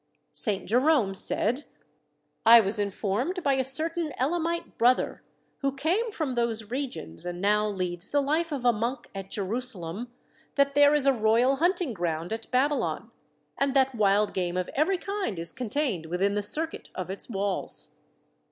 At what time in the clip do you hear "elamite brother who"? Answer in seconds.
4.17-5.73